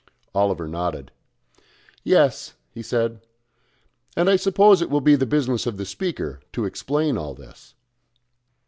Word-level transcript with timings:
Oliver 0.33 0.67
nodded. 0.67 1.11
"Yes," 2.03 2.55
he 2.71 2.81
said. 2.81 3.21
"And 4.17 4.31
I 4.31 4.35
suppose 4.35 4.81
it 4.81 4.89
will 4.89 4.99
be 4.99 5.13
the 5.15 5.27
business 5.27 5.67
of 5.67 5.77
the 5.77 5.85
speaker 5.85 6.39
to 6.53 6.65
explain 6.65 7.19
all 7.19 7.35
this." 7.35 7.75